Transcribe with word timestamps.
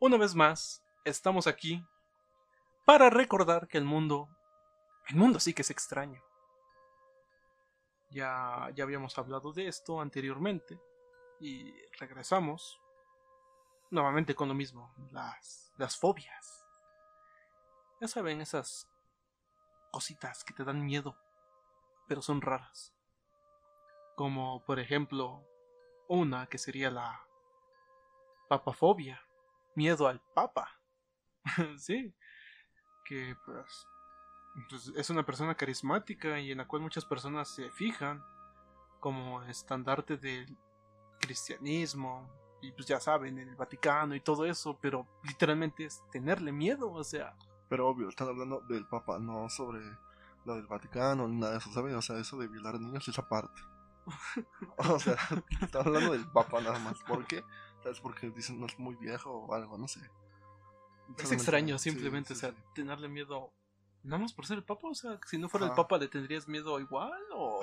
una 0.00 0.16
vez 0.16 0.34
más, 0.34 0.82
estamos 1.04 1.46
aquí 1.46 1.84
para 2.84 3.10
recordar 3.10 3.66
que 3.68 3.78
el 3.78 3.84
mundo, 3.84 4.28
el 5.08 5.16
mundo 5.16 5.40
sí 5.40 5.52
que 5.52 5.62
es 5.62 5.70
extraño. 5.70 6.22
Ya, 8.10 8.70
ya 8.74 8.84
habíamos 8.84 9.18
hablado 9.18 9.52
de 9.52 9.68
esto 9.68 10.00
anteriormente 10.00 10.80
y 11.40 11.74
regresamos 11.98 12.80
nuevamente 13.90 14.34
con 14.34 14.48
lo 14.48 14.54
mismo, 14.54 14.94
las, 15.10 15.72
las 15.76 15.98
fobias. 15.98 16.64
Ya 18.00 18.08
saben, 18.08 18.40
esas 18.40 18.88
cositas 19.90 20.44
que 20.44 20.54
te 20.54 20.64
dan 20.64 20.84
miedo, 20.84 21.16
pero 22.06 22.22
son 22.22 22.40
raras. 22.40 22.94
Como 24.16 24.64
por 24.64 24.78
ejemplo, 24.78 25.44
una 26.08 26.46
que 26.46 26.58
sería 26.58 26.90
la 26.90 27.26
papafobia, 28.48 29.27
miedo 29.78 30.08
al 30.08 30.20
papa. 30.34 30.68
sí, 31.78 32.12
que 33.04 33.36
pues, 33.46 33.86
pues, 34.68 34.92
es 34.96 35.08
una 35.08 35.24
persona 35.24 35.54
carismática 35.54 36.40
y 36.40 36.50
en 36.50 36.58
la 36.58 36.66
cual 36.66 36.82
muchas 36.82 37.04
personas 37.04 37.48
se 37.48 37.70
fijan 37.70 38.22
como 38.98 39.40
estandarte 39.44 40.16
del 40.16 40.58
cristianismo 41.20 42.28
y 42.60 42.72
pues 42.72 42.88
ya 42.88 42.98
saben, 42.98 43.38
el 43.38 43.54
Vaticano 43.54 44.16
y 44.16 44.20
todo 44.20 44.44
eso, 44.44 44.76
pero 44.80 45.06
literalmente 45.22 45.84
es 45.84 46.02
tenerle 46.10 46.50
miedo, 46.50 46.90
o 46.90 47.04
sea. 47.04 47.36
Pero 47.68 47.88
obvio, 47.88 48.08
están 48.08 48.28
hablando 48.28 48.60
del 48.62 48.84
Papa, 48.84 49.20
no 49.20 49.48
sobre 49.48 49.80
lo 50.44 50.56
del 50.56 50.66
Vaticano 50.66 51.28
ni 51.28 51.36
nada 51.36 51.52
de 51.52 51.58
eso, 51.58 51.70
¿sabes? 51.72 51.94
O 51.94 52.02
sea, 52.02 52.18
eso 52.18 52.36
de 52.36 52.48
violar 52.48 52.80
niños 52.80 53.06
es 53.06 53.16
aparte. 53.16 53.62
o 54.78 54.98
sea, 54.98 55.14
están 55.62 55.86
hablando 55.86 56.12
del 56.12 56.26
Papa 56.26 56.60
nada 56.60 56.80
más. 56.80 56.98
¿Por 57.04 57.24
qué? 57.26 57.44
¿Sabes? 57.82 58.00
Porque 58.00 58.30
dicen 58.30 58.60
no 58.60 58.66
es 58.66 58.78
muy 58.78 58.96
viejo 58.96 59.30
o 59.30 59.54
algo, 59.54 59.78
no 59.78 59.88
sé. 59.88 60.00
Es 61.16 61.32
extraño, 61.32 61.78
simplemente, 61.78 62.34
o 62.34 62.36
sea, 62.36 62.54
tenerle 62.74 63.08
miedo. 63.08 63.52
Nada 64.04 64.22
más 64.22 64.32
por 64.32 64.46
ser 64.46 64.58
el 64.58 64.64
Papa, 64.64 64.88
o 64.88 64.94
sea, 64.94 65.18
si 65.26 65.38
no 65.38 65.48
fuera 65.48 65.66
el 65.66 65.72
Papa, 65.72 65.98
¿le 65.98 66.08
tendrías 66.08 66.46
miedo 66.46 66.78
igual? 66.78 67.20
¿O, 67.34 67.60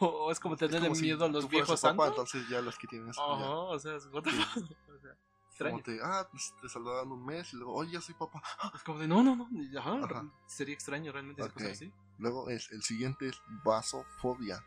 o 0.00 0.32
es 0.32 0.40
como 0.40 0.56
tenerle 0.56 0.90
miedo 0.90 1.24
a 1.24 1.28
los 1.28 1.48
viejos 1.48 1.80
santos? 1.80 2.08
entonces 2.08 2.48
ya 2.48 2.60
los 2.60 2.78
que 2.78 2.86
tienes. 2.86 3.18
Ajá, 3.18 3.50
o 3.50 3.78
sea, 3.78 3.96
es 3.96 4.06
o 4.12 4.22
sea, 4.22 5.16
extraño. 5.48 5.72
Como 5.72 5.82
te, 5.82 5.98
ah, 6.02 6.26
pues, 6.30 6.54
te 6.60 6.68
saludan 6.68 7.10
un 7.12 7.24
mes 7.24 7.52
y 7.52 7.56
luego, 7.56 7.74
oye, 7.74 7.92
ya 7.92 8.00
soy 8.00 8.14
papá. 8.14 8.42
Es 8.74 8.82
como 8.82 8.98
de, 8.98 9.08
no, 9.08 9.22
no, 9.22 9.36
no, 9.36 9.48
ajá, 9.78 10.24
sería 10.46 10.74
extraño 10.74 11.12
realmente 11.12 11.42
okay. 11.42 11.72
así. 11.72 11.92
Luego 12.18 12.48
es, 12.48 12.70
el 12.70 12.82
siguiente 12.82 13.28
es 13.28 13.40
vasofobia, 13.64 14.64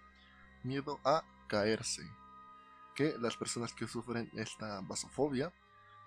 miedo 0.63 0.99
a 1.03 1.23
caerse. 1.47 2.03
Que 2.97 3.15
las 3.19 3.37
personas 3.37 3.73
que 3.73 3.87
sufren 3.87 4.29
esta 4.33 4.81
vasofobia 4.81 5.53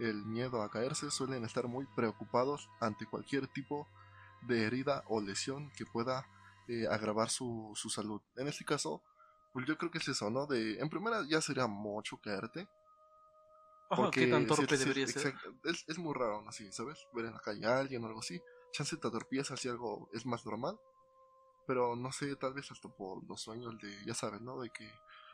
el 0.00 0.24
miedo 0.24 0.62
a 0.62 0.70
caerse, 0.70 1.10
suelen 1.10 1.44
estar 1.44 1.68
muy 1.68 1.86
preocupados 1.94 2.70
ante 2.80 3.06
cualquier 3.06 3.46
tipo 3.48 3.86
de 4.42 4.64
herida 4.64 5.04
o 5.08 5.20
lesión 5.20 5.70
que 5.76 5.84
pueda 5.84 6.26
eh, 6.68 6.86
agravar 6.90 7.28
su, 7.28 7.72
salud. 7.74 8.22
En 8.36 8.48
este 8.48 8.64
caso, 8.64 9.02
pues 9.52 9.66
yo 9.66 9.76
creo 9.76 9.90
que 9.90 9.98
es 9.98 10.08
eso, 10.08 10.30
¿no? 10.30 10.46
De, 10.46 10.78
en 10.80 10.88
primera 10.88 11.22
ya 11.28 11.40
sería 11.42 11.66
mucho 11.66 12.16
caerte. 12.16 12.66
porque 13.90 14.24
¿Qué 14.24 14.30
tan 14.30 14.46
torpe 14.46 14.78
debería 14.78 15.06
ser? 15.06 15.34
Es, 15.64 15.84
es, 15.86 15.98
muy 15.98 16.14
raro, 16.14 16.48
así, 16.48 16.72
¿sabes? 16.72 17.06
Ver 17.12 17.26
en 17.26 17.34
la 17.34 17.40
calle 17.40 17.66
a 17.66 17.78
alguien 17.78 18.02
o 18.02 18.06
algo 18.06 18.20
así. 18.20 18.40
Chance 18.72 18.96
te 18.96 19.08
atorpiezas 19.08 19.60
si 19.60 19.68
algo 19.68 20.08
es 20.14 20.24
más 20.24 20.46
normal. 20.46 20.78
Pero 21.66 21.94
no 21.94 22.10
sé, 22.10 22.34
tal 22.36 22.54
vez 22.54 22.70
hasta 22.70 22.88
por 22.88 23.22
los 23.28 23.42
sueños 23.42 23.78
de, 23.78 24.04
ya 24.06 24.14
sabes, 24.14 24.40
¿no? 24.40 24.60
De 24.60 24.70
que 24.70 24.90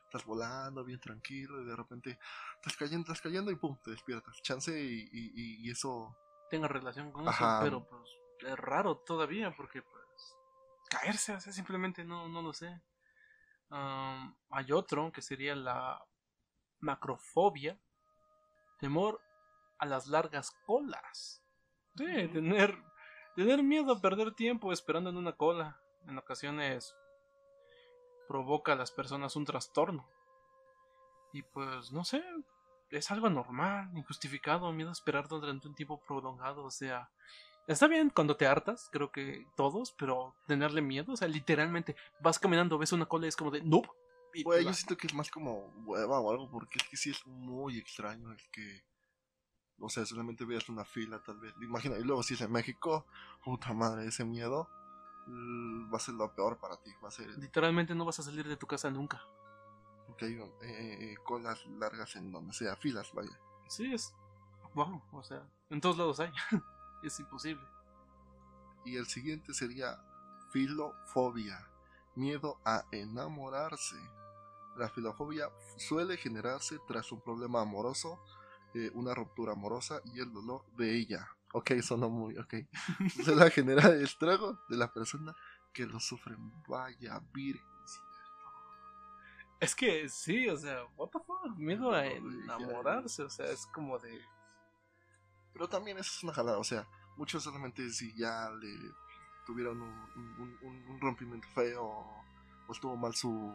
estás 0.07 0.25
volando 0.25 0.85
bien 0.85 1.01
tranquilo 1.01 1.61
y 1.61 1.67
de 1.67 1.77
repente 1.77 2.19
estás 2.57 2.77
cayendo, 2.77 3.03
estás 3.03 3.21
cayendo 3.21 3.51
y 3.51 3.57
pum, 3.57 3.77
te 3.83 3.91
despiertas. 3.91 4.41
Chance 4.43 4.73
y, 4.81 5.09
y, 5.13 5.71
eso 5.71 6.17
tenga 6.49 6.69
relación 6.69 7.13
con 7.13 7.29
eso, 7.29 7.59
pero 7.63 7.87
pues 7.87 8.09
es 8.41 8.57
raro 8.57 8.99
todavía 8.99 9.55
porque 9.55 9.83
pues 9.83 10.37
caerse, 10.89 11.35
o 11.35 11.41
sea, 11.41 11.53
simplemente 11.53 12.05
no, 12.05 12.29
no 12.29 12.43
lo 12.43 12.53
sé. 12.53 12.81
hay 13.71 14.73
otro 14.73 15.11
que 15.13 15.23
sería 15.23 15.55
la 15.57 16.01
macrofobia, 16.81 17.79
temor 18.79 19.21
a 19.79 19.87
las 19.87 20.07
largas 20.07 20.53
colas. 20.67 21.43
Sí, 21.97 22.29
tener, 22.29 22.79
tener 23.35 23.63
miedo 23.63 23.93
a 23.93 24.01
perder 24.01 24.35
tiempo 24.35 24.73
esperando 24.73 25.11
en 25.11 25.17
una 25.17 25.33
cola. 25.33 25.81
En 26.07 26.19
ocasiones 26.19 26.95
provoca 28.29 28.73
a 28.73 28.77
las 28.77 28.91
personas 28.91 29.37
un 29.37 29.45
trastorno. 29.45 30.09
Y 31.33 31.43
pues 31.43 31.93
no 31.93 32.05
sé, 32.05 32.23
es 32.91 33.11
algo 33.11 33.29
normal, 33.29 33.91
injustificado, 33.95 34.73
miedo 34.73 34.91
a 34.91 34.93
esperar 34.93 35.29
durante 35.29 35.69
un 35.69 35.75
tiempo 35.75 36.01
prolongado, 36.07 36.65
o 36.65 36.71
sea, 36.71 37.11
está 37.67 37.89
bien 37.89 38.11
cuando 38.11 38.37
te 38.37 38.47
hartas, 38.47 38.89
creo 38.93 39.11
que 39.11 39.47
todos, 39.57 39.93
pero 39.99 40.35
tenerle 40.47 40.83
miedo, 40.83 41.13
o 41.13 41.17
sea, 41.17 41.29
literalmente 41.29 41.97
vas 42.21 42.39
caminando, 42.39 42.79
ves 42.79 42.93
una 42.93 43.07
cola 43.07 43.27
y 43.27 43.29
es 43.29 43.37
como 43.37 43.51
de, 43.51 43.63
no. 43.63 43.83
Pues 44.45 44.65
yo 44.65 44.73
siento 44.75 44.97
que 44.97 45.07
es 45.07 45.15
más 45.15 45.31
como 45.31 45.73
hueva 45.85 46.21
o 46.21 46.31
algo, 46.31 46.51
porque 46.51 46.79
es 46.79 46.89
que 46.89 46.97
sí 46.97 47.11
es 47.11 47.27
muy 47.27 47.79
extraño 47.79 48.31
el 48.33 48.51
que, 48.53 48.85
o 49.79 49.89
sea, 49.89 50.05
solamente 50.05 50.45
veas 50.45 50.69
una 50.69 50.85
fila 50.85 51.23
tal 51.25 51.39
vez, 51.39 51.55
imagina, 51.61 51.99
y 51.99 52.03
luego 52.03 52.23
si 52.23 52.35
es 52.35 52.41
en 52.43 52.53
México, 52.53 53.07
puta 53.45 53.73
madre, 53.73 54.07
ese 54.07 54.25
miedo. 54.25 54.69
Mm, 55.27 55.93
va 55.93 55.97
a 55.97 56.01
ser 56.01 56.15
lo 56.15 56.33
peor 56.35 56.59
para 56.59 56.77
ti. 56.77 56.91
Va 57.03 57.09
a 57.09 57.11
ser... 57.11 57.29
Literalmente 57.39 57.95
no 57.95 58.05
vas 58.05 58.19
a 58.19 58.23
salir 58.23 58.47
de 58.47 58.57
tu 58.57 58.67
casa 58.67 58.91
nunca. 58.91 59.23
Porque 60.07 60.27
hay 60.27 60.35
eh, 60.35 60.49
eh, 60.63 61.17
colas 61.25 61.67
largas 61.67 62.17
en 62.17 62.31
donde 62.31 62.53
sea, 62.53 62.77
filas, 62.77 63.13
vaya. 63.13 63.39
Sí, 63.69 63.93
es. 63.93 64.15
Wow, 64.75 65.03
o 65.13 65.23
sea, 65.23 65.43
en 65.71 65.81
todos 65.81 65.99
lados 65.99 66.21
hay. 66.21 66.31
es 67.03 67.19
imposible. 67.19 67.67
Y 68.85 68.97
el 68.97 69.07
siguiente 69.07 69.53
sería 69.53 69.99
filofobia, 70.53 71.69
miedo 72.15 72.61
a 72.65 72.85
enamorarse. 72.93 73.97
La 74.77 74.89
filofobia 74.89 75.51
suele 75.77 76.17
generarse 76.17 76.79
tras 76.87 77.11
un 77.11 77.21
problema 77.21 77.63
amoroso, 77.63 78.23
eh, 78.75 78.91
una 78.95 79.15
ruptura 79.15 79.53
amorosa 79.53 80.01
y 80.15 80.21
el 80.21 80.33
dolor 80.33 80.65
de 80.77 80.95
ella. 80.95 81.36
Ok, 81.59 81.73
sonó 81.81 82.11
muy, 82.11 82.37
ok. 82.37 82.55
Se 83.25 83.35
la 83.35 83.49
genera 83.49 83.89
el 83.89 84.03
estrago 84.03 84.61
de 84.69 84.77
la 84.77 84.93
persona 84.93 85.35
que 85.73 85.87
lo 85.87 85.99
sufre. 85.99 86.37
Vaya, 86.69 87.19
virgen. 87.33 87.65
Es 89.59 89.75
que 89.75 90.07
sí, 90.11 90.51
o 90.51 90.57
sea, 90.59 90.85
what 90.97 91.09
the 91.09 91.19
fuck, 91.19 91.57
miedo 91.57 91.91
a 91.93 92.07
enamorarse, 92.07 93.23
o 93.23 93.31
sea, 93.31 93.47
es 93.47 93.65
como 93.69 93.99
de... 93.99 94.21
Pero 95.55 95.67
también 95.67 95.97
eso 95.97 96.13
es 96.15 96.23
una 96.25 96.35
jalada, 96.35 96.59
o 96.59 96.65
sea, 96.65 96.87
muchos 97.17 97.43
solamente 97.43 97.89
si 97.89 98.15
ya 98.15 98.51
le 98.51 98.93
tuvieron 99.47 99.81
un, 99.81 100.59
un, 100.61 101.01
rompimiento 101.01 101.49
feo 101.55 101.85
o 102.69 102.73
estuvo 102.73 102.99
mal 102.99 103.15
su, 103.15 103.51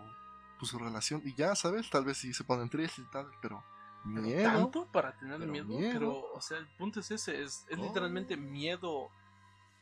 pues, 0.57 0.71
su 0.71 0.79
relación 0.79 1.21
y 1.23 1.35
ya, 1.35 1.53
¿sabes? 1.53 1.87
Tal 1.91 2.03
vez 2.03 2.17
sí 2.17 2.33
se 2.33 2.45
ponen 2.45 2.67
tristes 2.67 3.05
y 3.05 3.11
tal, 3.11 3.29
pero 3.43 3.63
miedo. 4.03 4.43
Tanto 4.43 4.91
para 4.91 5.17
tener 5.17 5.39
miedo, 5.39 5.77
pero, 5.93 6.33
o 6.33 6.41
sea, 6.41 6.57
el 6.57 6.67
punto 6.77 6.99
es 6.99 7.11
ese, 7.11 7.41
es, 7.41 7.65
es 7.69 7.77
literalmente 7.77 8.37
miedo 8.37 9.09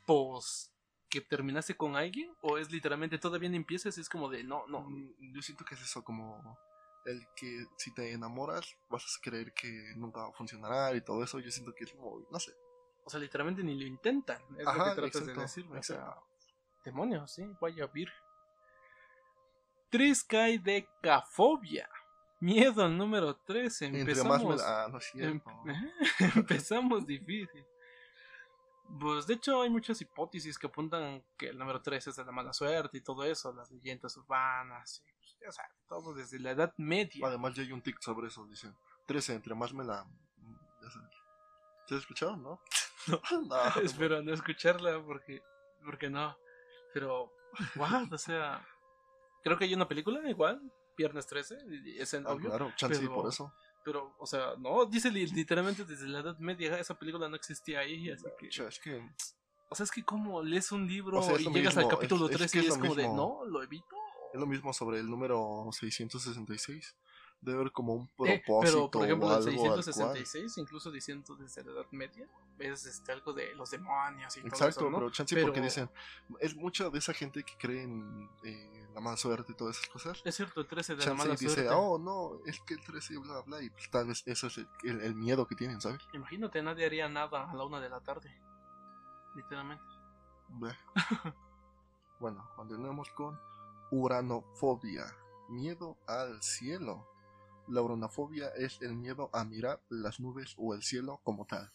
pos 0.05 0.71
que 1.09 1.21
terminaste 1.21 1.75
con 1.75 1.95
alguien 1.95 2.31
o 2.41 2.57
es 2.57 2.71
literalmente 2.71 3.17
todavía 3.17 3.49
no 3.49 3.55
empiezas 3.55 3.97
es 3.97 4.09
como 4.09 4.29
de 4.29 4.43
no, 4.43 4.67
no. 4.67 4.81
Mm, 4.81 5.33
yo 5.33 5.41
siento 5.41 5.65
que 5.65 5.73
es 5.75 5.81
eso, 5.81 6.03
como 6.03 6.57
el 7.05 7.25
que 7.35 7.65
si 7.77 7.93
te 7.93 8.11
enamoras 8.13 8.75
vas 8.89 9.03
a 9.03 9.21
creer 9.21 9.53
que 9.53 9.93
nunca 9.95 10.21
va 10.21 10.29
a 10.29 10.33
funcionar 10.33 10.95
y 10.95 11.01
todo 11.01 11.23
eso, 11.23 11.39
yo 11.39 11.51
siento 11.51 11.73
que 11.73 11.85
es 11.85 11.95
muy, 11.95 12.23
no 12.29 12.39
sé. 12.39 12.53
O 13.05 13.09
sea, 13.09 13.19
literalmente 13.19 13.63
ni 13.63 13.73
lo 13.79 13.87
intentan, 13.87 14.39
es 14.57 14.65
lo 14.65 14.71
que 14.71 14.95
tratas 14.95 15.25
de 15.25 15.33
o 15.77 15.83
sea, 15.83 16.15
demonios, 16.85 17.31
sí, 17.31 17.43
vaya 17.59 17.87
vir. 17.87 18.09
Triscaidecafobia. 19.89 21.89
Miedo 22.39 22.83
al 22.83 22.97
número 22.97 23.35
13. 23.35 23.87
Empezamos, 23.87 24.61
ah, 24.63 24.87
em, 25.15 25.41
empezamos 26.35 27.05
difícil. 27.05 27.65
Pues 28.99 29.27
de 29.27 29.35
hecho 29.35 29.61
hay 29.61 29.69
muchas 29.69 30.01
hipótesis 30.01 30.57
que 30.57 30.67
apuntan 30.67 31.23
que 31.37 31.49
el 31.49 31.57
número 31.57 31.81
13 31.81 32.09
es 32.09 32.15
de 32.15 32.25
la 32.25 32.31
mala 32.31 32.53
suerte 32.53 32.97
y 32.97 33.01
todo 33.01 33.23
eso, 33.23 33.53
las 33.53 33.69
leyendas 33.69 34.17
urbanas, 34.17 35.03
y, 35.05 35.13
pues, 35.13 35.37
ya 35.39 35.51
sabes, 35.51 35.77
todo 35.87 36.13
desde 36.13 36.39
la 36.39 36.51
Edad 36.51 36.73
Media. 36.77 37.27
Además 37.27 37.53
ya 37.53 37.61
hay 37.61 37.71
un 37.71 37.83
tic 37.83 38.01
sobre 38.01 38.27
eso, 38.27 38.47
dicen 38.47 38.75
13, 39.05 39.35
entre 39.35 39.53
más 39.53 39.73
me 39.73 39.83
la... 39.83 40.07
Ya 40.81 40.89
sabes. 40.89 41.13
¿Se 41.87 41.95
has 41.95 42.01
escuchado, 42.01 42.35
no? 42.37 42.61
No, 43.31 43.75
no 43.75 43.81
espero 43.81 44.21
no 44.21 44.33
escucharla 44.33 45.01
porque, 45.03 45.43
porque 45.85 46.09
no. 46.09 46.35
Pero, 46.93 47.31
wow, 47.75 48.07
o 48.11 48.17
sea, 48.17 48.65
creo 49.43 49.57
que 49.57 49.65
hay 49.65 49.73
una 49.73 49.87
película 49.87 50.27
igual 50.27 50.61
Viernes 50.99 51.27
13, 51.27 51.57
es 51.97 52.13
ah, 52.13 52.23
obvio. 52.27 52.49
Claro, 52.49 52.73
chance 52.75 52.99
pero, 52.99 53.15
por 53.15 53.29
eso. 53.29 53.53
Pero, 53.85 54.15
o 54.19 54.27
sea, 54.27 54.55
no, 54.57 54.85
dice 54.85 55.09
literalmente 55.09 55.85
desde 55.85 56.09
la 56.09 56.19
Edad 56.19 56.37
Media, 56.39 56.77
esa 56.77 56.99
película 56.99 57.29
no 57.29 57.37
existía 57.37 57.79
ahí, 57.79 58.11
así 58.11 58.25
que... 58.37 58.47
Es 58.47 58.79
que... 58.79 59.09
O 59.69 59.75
sea, 59.75 59.85
es 59.85 59.91
que 59.91 60.03
como 60.03 60.43
lees 60.43 60.73
un 60.73 60.85
libro 60.85 61.21
y 61.39 61.53
llegas 61.53 61.77
al 61.77 61.87
capítulo 61.87 62.27
13 62.27 62.63
y 62.63 62.65
es, 62.65 62.77
como 62.77 62.95
de, 62.95 63.03
no, 63.03 63.45
lo 63.45 63.63
evito. 63.63 63.95
Es 64.33 64.39
lo 64.39 64.45
mismo 64.45 64.73
sobre 64.73 64.99
el 64.99 65.09
número 65.09 65.69
666. 65.71 66.97
Debe 67.41 67.59
haber 67.59 67.71
como 67.71 67.93
un 67.93 68.05
Eh, 68.05 68.41
propósito. 68.45 68.59
pero, 68.61 68.91
por 68.91 69.05
ejemplo, 69.05 69.27
cual- 69.27 69.43
666, 69.43 70.57
incluso 70.57 70.91
diciendo 70.91 71.35
desde 71.35 71.63
la 71.63 71.71
Edad 71.71 71.85
Media, 71.91 72.27
es 72.59 72.85
este, 72.85 73.11
algo 73.13 73.31
de 73.33 73.55
los 73.55 73.71
demonios 73.71 74.35
y 74.37 74.41
todo 74.41 74.47
Exacto, 74.49 74.79
eso, 74.81 74.89
¿no? 74.89 74.97
pero 74.97 75.09
chance 75.11 75.33
Pero- 75.35 75.47
porque 75.47 75.61
dicen, 75.61 75.89
es 76.41 76.55
mucha 76.55 76.89
de 76.89 76.99
esa 76.99 77.13
gente 77.13 77.43
que 77.43 77.55
cree 77.57 77.83
en 77.83 78.29
eh, 78.43 78.89
la 78.93 78.99
mala 79.01 79.15
suerte 79.15 79.53
y 79.53 79.55
todas 79.55 79.77
esas 79.77 79.89
cosas. 79.89 80.21
Es 80.25 80.35
cierto, 80.35 80.59
el 80.59 80.67
13 80.67 80.95
de 80.95 81.05
la 81.05 81.13
mala 81.13 81.31
dice, 81.35 81.49
suerte. 81.49 81.69
oh 81.73 81.97
no, 81.97 82.39
es 82.45 82.59
que 82.61 82.73
el 82.73 82.83
13 82.83 83.17
bla 83.17 83.39
bla, 83.41 83.61
y 83.61 83.69
pues 83.69 83.89
tal 83.89 84.07
vez 84.07 84.23
eso 84.25 84.47
es 84.47 84.57
el, 84.57 84.67
el- 84.83 85.01
el 85.01 85.15
miedo 85.15 85.47
que 85.47 85.55
tienen, 85.55 85.79
¿sabes? 85.79 86.01
Imagínate, 86.13 86.61
nadie 86.61 86.85
haría 86.85 87.07
nada 87.07 87.49
a 87.49 87.55
la 87.55 87.63
una 87.63 87.79
de 87.79 87.89
la 87.89 88.01
tarde. 88.01 88.29
Literalmente. 89.35 89.83
Bueno, 92.19 92.49
continuemos 92.57 93.09
con 93.11 93.39
uranofobia, 93.91 95.05
miedo 95.47 95.95
al 96.05 96.41
cielo. 96.43 97.07
La 97.69 97.81
uranofobia 97.81 98.49
es 98.49 98.81
el 98.81 98.95
miedo 98.95 99.29
a 99.31 99.45
mirar 99.45 99.79
las 99.89 100.19
nubes 100.19 100.55
o 100.57 100.73
el 100.73 100.81
cielo 100.81 101.21
como 101.23 101.45
tal. 101.45 101.71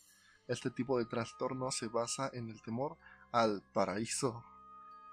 Este 0.48 0.70
tipo 0.70 0.98
de 0.98 1.06
trastorno 1.06 1.70
se 1.70 1.86
basa 1.86 2.30
en 2.32 2.50
el 2.50 2.60
temor 2.62 2.98
al 3.32 3.62
paraíso. 3.72 4.44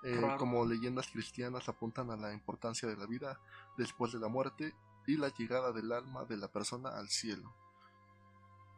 Eh, 0.03 0.19
como 0.39 0.65
leyendas 0.65 1.07
cristianas 1.11 1.69
apuntan 1.69 2.09
a 2.09 2.17
la 2.17 2.33
importancia 2.33 2.89
de 2.89 2.97
la 2.97 3.05
vida 3.05 3.39
después 3.77 4.11
de 4.11 4.19
la 4.19 4.27
muerte 4.27 4.73
y 5.05 5.17
la 5.17 5.29
llegada 5.29 5.71
del 5.71 5.91
alma 5.91 6.25
de 6.25 6.37
la 6.37 6.51
persona 6.51 6.89
al 6.89 7.09
cielo. 7.09 7.53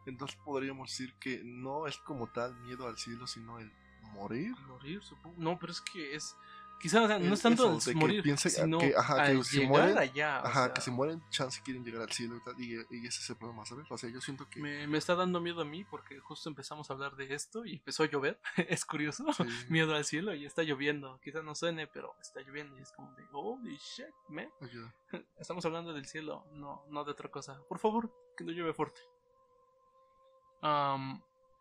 Entonces 0.06 0.38
podríamos 0.44 0.90
decir 0.90 1.14
que 1.14 1.40
no 1.42 1.86
es 1.86 1.96
como 1.98 2.26
tal 2.26 2.54
miedo 2.60 2.86
al 2.86 2.98
cielo, 2.98 3.26
sino 3.26 3.58
el 3.58 3.72
morir. 4.12 4.54
Morir, 4.68 5.02
supongo. 5.02 5.36
No, 5.38 5.58
pero 5.58 5.72
es 5.72 5.80
que 5.80 6.14
es. 6.14 6.36
Quizás 6.80 7.02
o 7.04 7.06
sea, 7.08 7.18
no 7.18 7.32
es 7.32 7.40
tanto 7.40 7.78
eso, 7.78 7.88
de 7.90 7.94
que 7.94 7.98
morir, 8.00 8.22
piense 8.22 8.50
sino 8.50 8.76
que- 8.78 8.94
ajá, 8.94 9.24
que 9.26 9.42
si 9.44 9.66
mueren- 9.66 9.96
allá. 9.96 10.42
o 10.42 10.46
Ajá, 10.46 10.64
sea, 10.66 10.74
que 10.74 10.80
si 10.82 10.90
mueren, 10.90 11.22
chance 11.30 11.62
quieren 11.64 11.82
llegar 11.82 12.02
al 12.02 12.12
cielo 12.12 12.36
y 12.36 12.42
tal, 12.44 12.60
y, 12.60 12.74
ese 13.06 13.20
es 13.20 13.30
el 13.30 13.36
problema, 13.36 13.64
¿sabes? 13.64 13.86
O 13.90 13.96
sea, 13.96 14.10
yo 14.10 14.20
siento 14.20 14.46
que... 14.50 14.60
me, 14.60 14.86
me 14.86 14.98
está 14.98 15.14
dando 15.14 15.40
miedo 15.40 15.62
a 15.62 15.64
mí 15.64 15.82
porque 15.84 16.20
justo 16.20 16.50
empezamos 16.50 16.90
a 16.90 16.92
hablar 16.92 17.16
de 17.16 17.32
esto 17.34 17.64
y 17.64 17.76
empezó 17.76 18.02
a 18.02 18.06
llover. 18.10 18.38
es 18.68 18.84
curioso. 18.84 19.24
sí, 19.32 19.44
Miedo 19.70 19.94
al 19.94 20.04
cielo 20.04 20.34
y 20.34 20.44
está 20.44 20.62
lloviendo. 20.62 21.18
Quizás 21.24 21.42
no 21.42 21.54
suene, 21.54 21.86
pero 21.86 22.14
está 22.20 22.40
lloviendo 22.42 22.78
y 22.78 22.82
es 22.82 22.92
como 22.92 23.10
de 23.14 23.24
holy 23.32 23.76
shit, 23.78 24.06
man. 24.28 24.50
ayuda. 24.60 24.94
Estamos 25.38 25.64
hablando 25.64 25.92
del 25.94 26.04
cielo, 26.06 26.44
no, 26.52 26.84
no 26.90 27.04
de 27.04 27.12
otra 27.12 27.30
cosa. 27.30 27.58
Por 27.68 27.78
favor, 27.78 28.12
que 28.36 28.44
no 28.44 28.52
llueve 28.52 28.74
fuerte. 28.74 29.00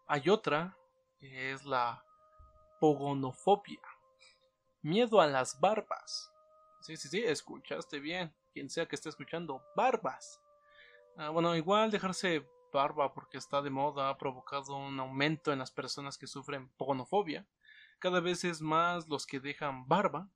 Hay 0.07 0.30
otra 0.30 0.77
que 1.19 1.51
es 1.54 1.65
la 1.65 2.04
pogonofobia. 2.80 3.80
Miedo 4.84 5.22
a 5.22 5.28
las 5.28 5.60
barbas. 5.60 6.32
Sí, 6.82 6.98
sí, 6.98 7.08
sí, 7.08 7.24
escuchaste 7.24 8.00
bien. 8.00 8.34
Quien 8.54 8.70
sea 8.70 8.86
que 8.86 8.96
esté 8.96 9.10
escuchando, 9.10 9.64
barbas. 9.76 10.40
Ah, 11.18 11.30
bueno, 11.30 11.56
igual 11.56 11.90
dejarse 11.90 12.46
barba 12.72 13.14
porque 13.14 13.38
está 13.38 13.62
de 13.62 13.70
moda 13.70 14.10
ha 14.10 14.18
provocado 14.18 14.76
un 14.76 15.00
aumento 15.00 15.54
en 15.54 15.60
las 15.60 15.72
personas 15.72 16.18
que 16.18 16.28
sufren 16.28 16.70
pogonofobia. 16.78 17.48
Cada 18.00 18.20
vez 18.20 18.44
es 18.44 18.62
más 18.62 19.08
los 19.08 19.26
que 19.26 19.40
dejan 19.40 19.88
barba 19.88 20.30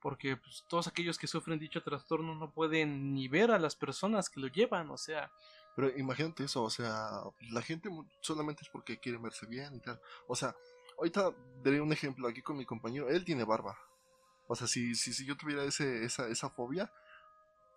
porque 0.00 0.36
pues, 0.36 0.64
todos 0.68 0.86
aquellos 0.86 1.18
que 1.18 1.26
sufren 1.26 1.58
dicho 1.58 1.82
trastorno 1.82 2.34
no 2.34 2.52
pueden 2.52 3.12
ni 3.14 3.28
ver 3.28 3.50
a 3.50 3.58
las 3.58 3.74
personas 3.74 4.30
que 4.30 4.40
lo 4.40 4.46
llevan, 4.46 4.90
o 4.90 4.96
sea, 4.96 5.30
Pero 5.74 5.96
imagínate 5.96 6.44
eso, 6.44 6.62
o 6.62 6.70
sea, 6.70 7.22
la 7.50 7.62
gente 7.62 7.90
solamente 8.20 8.62
es 8.62 8.68
porque 8.68 8.98
quiere 8.98 9.18
verse 9.18 9.46
bien 9.46 9.74
y 9.74 9.80
tal. 9.80 10.00
O 10.28 10.34
sea, 10.34 10.54
ahorita 10.98 11.32
daré 11.64 11.80
un 11.80 11.92
ejemplo 11.92 12.28
aquí 12.28 12.42
con 12.42 12.56
mi 12.56 12.64
compañero, 12.64 13.08
él 13.08 13.24
tiene 13.24 13.44
barba. 13.44 13.76
O 14.48 14.56
sea, 14.56 14.66
si, 14.66 14.94
si, 14.94 15.12
si 15.12 15.24
yo 15.24 15.36
tuviera 15.36 15.62
ese, 15.62 16.04
esa, 16.04 16.26
esa 16.26 16.50
fobia, 16.50 16.90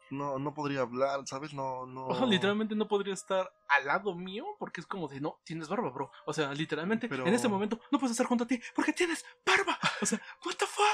no, 0.10 0.40
no 0.40 0.54
podría 0.54 0.82
hablar, 0.82 1.22
¿sabes? 1.26 1.54
No, 1.54 1.86
no... 1.86 2.08
ojo, 2.08 2.26
literalmente 2.26 2.76
no 2.76 2.88
podría 2.88 3.14
estar 3.14 3.52
al 3.70 3.86
lado 3.86 4.16
mío 4.16 4.46
porque 4.58 4.82
es 4.82 4.88
como 4.88 5.08
de 5.08 5.22
no, 5.22 5.40
tienes 5.46 5.68
barba, 5.68 5.90
bro. 5.90 6.12
O 6.26 6.34
sea, 6.34 6.54
literalmente 6.54 7.08
Pero- 7.08 7.28
en 7.28 7.34
este 7.34 7.48
momento 7.48 7.80
no 7.92 8.00
puedes 8.00 8.12
estar 8.12 8.26
junto 8.26 8.46
a 8.46 8.48
ti 8.48 8.60
porque 8.76 8.94
tienes 8.94 9.24
barba. 9.46 9.78
O 10.02 10.06
sea, 10.06 10.20
what 10.46 10.56
the 10.56 10.66
fuck? 10.66 10.86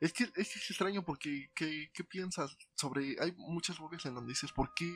Es 0.00 0.12
que, 0.12 0.24
es 0.24 0.32
que 0.34 0.58
es 0.58 0.70
extraño 0.70 1.04
porque, 1.04 1.50
¿qué, 1.54 1.90
qué 1.94 2.04
piensas 2.04 2.56
sobre...? 2.74 3.16
Hay 3.20 3.32
muchas 3.36 3.78
fobias 3.78 4.04
en 4.06 4.14
donde 4.14 4.32
dices, 4.32 4.52
¿por 4.52 4.74
qué? 4.74 4.92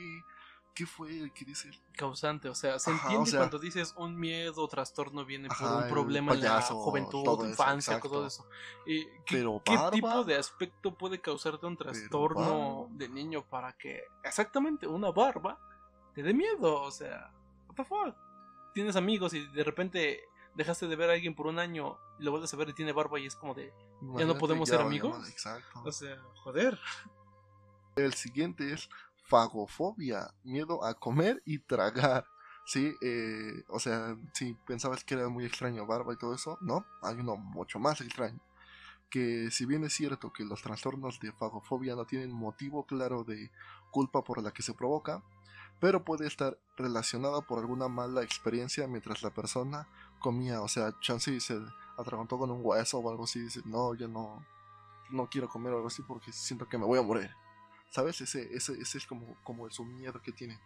¿Qué 0.73 0.85
fue? 0.85 1.31
¿Qué 1.33 1.43
dices? 1.45 1.81
Causante, 1.95 2.47
o 2.47 2.55
sea, 2.55 2.79
se 2.79 2.89
Ajá, 2.91 3.01
entiende 3.01 3.27
o 3.29 3.31
sea- 3.31 3.39
cuando 3.41 3.59
dices 3.59 3.93
un 3.97 4.17
miedo 4.17 4.63
o 4.63 4.67
trastorno 4.67 5.25
viene 5.25 5.49
por 5.49 5.57
Ajá, 5.57 5.77
un 5.77 5.89
problema 5.89 6.33
en 6.33 6.41
la 6.41 6.49
payaso, 6.55 6.75
juventud, 6.75 7.23
todo 7.23 7.45
infancia, 7.45 7.99
todo 7.99 8.25
eso. 8.25 8.47
Eh, 8.85 9.05
¿qué, 9.25 9.37
Pero 9.37 9.61
qué 9.65 9.77
tipo 9.91 10.23
de 10.23 10.37
aspecto 10.37 10.97
puede 10.97 11.19
causarte 11.19 11.65
un 11.65 11.75
trastorno 11.75 12.87
de 12.91 13.09
niño 13.09 13.43
para 13.43 13.73
que 13.73 14.03
exactamente 14.23 14.87
una 14.87 15.11
barba 15.11 15.59
te 16.13 16.23
dé 16.23 16.33
miedo? 16.33 16.81
O 16.83 16.91
sea, 16.91 17.29
what 17.67 17.75
the 17.75 17.83
fuck? 17.83 18.15
Tienes 18.73 18.95
amigos 18.95 19.33
y 19.33 19.45
de 19.47 19.63
repente 19.65 20.21
dejaste 20.55 20.87
de 20.87 20.95
ver 20.95 21.09
a 21.09 21.13
alguien 21.13 21.35
por 21.35 21.47
un 21.47 21.59
año 21.59 21.97
y 22.19 22.23
lo 22.23 22.31
vuelves 22.31 22.53
a 22.53 22.57
ver 22.57 22.69
y 22.69 22.73
tiene 22.73 22.93
barba 22.93 23.19
y 23.19 23.25
es 23.25 23.35
como 23.35 23.53
de, 23.53 23.73
Imagínate, 24.01 24.39
podemos 24.39 24.69
ya 24.69 24.77
ser 24.77 24.85
amigos? 24.85 25.27
Exacto. 25.29 25.81
o 25.83 25.91
sea, 25.91 26.17
joder. 26.43 26.79
El 27.95 28.13
siguiente 28.13 28.71
es 28.73 28.89
fagofobia, 29.29 30.33
miedo 30.43 30.83
a 30.83 30.95
comer 30.95 31.41
y 31.45 31.59
tragar. 31.59 32.25
Sí, 32.65 32.95
eh, 33.01 33.63
o 33.69 33.79
sea, 33.79 34.17
si 34.33 34.53
pensabas 34.53 35.03
que 35.03 35.13
era 35.15 35.29
muy 35.29 35.45
extraño 35.45 35.85
barba 35.85 36.13
y 36.13 36.17
todo 36.17 36.33
eso, 36.33 36.57
no, 36.61 36.85
hay 37.01 37.15
uno 37.15 37.35
mucho 37.37 37.79
más 37.79 38.01
extraño. 38.01 38.39
Que 39.09 39.49
si 39.51 39.65
bien 39.65 39.83
es 39.83 39.93
cierto 39.93 40.31
que 40.33 40.43
los 40.43 40.61
trastornos 40.61 41.19
de 41.19 41.31
fagofobia 41.31 41.95
no 41.95 42.05
tienen 42.05 42.31
motivo 42.31 42.85
claro 42.85 43.23
de 43.23 43.51
culpa 43.91 44.23
por 44.23 44.41
la 44.43 44.51
que 44.51 44.61
se 44.61 44.73
provoca, 44.73 45.23
pero 45.79 46.03
puede 46.03 46.27
estar 46.27 46.57
relacionada 46.77 47.41
por 47.41 47.59
alguna 47.59 47.87
mala 47.87 48.23
experiencia 48.23 48.87
mientras 48.87 49.23
la 49.23 49.31
persona 49.31 49.87
comía, 50.19 50.61
o 50.61 50.67
sea, 50.67 50.93
chance 50.99 51.39
se 51.39 51.59
atragantó 51.97 52.37
con 52.37 52.51
un 52.51 52.61
hueso 52.63 52.99
o 52.99 53.09
algo 53.09 53.23
así, 53.23 53.39
dice, 53.39 53.61
no, 53.65 53.95
yo 53.95 54.07
no, 54.07 54.45
no 55.09 55.27
quiero 55.27 55.47
comer 55.47 55.73
o 55.73 55.77
algo 55.77 55.87
así 55.87 56.03
porque 56.03 56.31
siento 56.31 56.67
que 56.67 56.77
me 56.77 56.85
voy 56.85 56.99
a 56.99 57.03
morir. 57.03 57.31
¿Sabes? 57.89 58.21
Ese, 58.21 58.53
ese, 58.55 58.73
ese 58.73 58.97
es 58.97 59.05
como, 59.05 59.35
como 59.43 59.69
su 59.69 59.83
miedo 59.83 60.21
que 60.21 60.31
tiene. 60.31 60.59